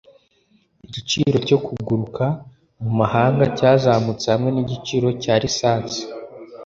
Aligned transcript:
igiciro 0.85 1.35
cyo 1.47 1.57
kuguruka 1.65 2.25
mumahanga 2.83 3.43
cyazamutse 3.57 4.25
hamwe 4.33 4.49
nigiciro 4.51 5.07
cya 5.23 5.35
lisansi 5.41 6.01